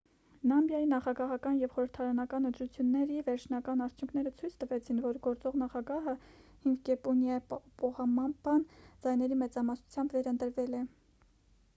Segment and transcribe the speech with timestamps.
[0.51, 6.17] նամիբիայի նախագահական և խորհրդարանական ընտրությունների վերջնական արդյունքները ցույց տվեցին որ գործող նախագահը
[6.65, 7.37] հիֆիկեպունյե
[7.83, 8.67] պոհամբան
[9.05, 10.85] ձայների մեծամասնությամբ վերընտրվել է